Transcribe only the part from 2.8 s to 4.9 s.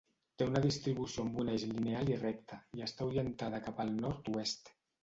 i està orientada cap al nord-oest.